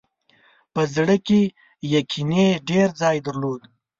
[0.73, 1.41] په زړه کې
[1.91, 3.61] یې کینې ډېر ځای درلود.